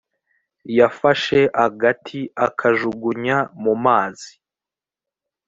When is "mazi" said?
3.85-4.31